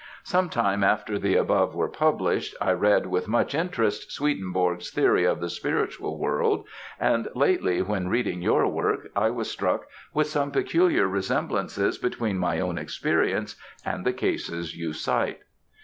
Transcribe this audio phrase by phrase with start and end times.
[0.23, 5.47] Sometime after the above were published, I read with much interest, "Swedenborg's Theory of the
[5.51, 6.65] Spiritual World;"
[6.99, 12.59] and lately when reading your work, I was struck with some peculiar resemblances between my
[12.59, 15.41] own experience and the cases you cite.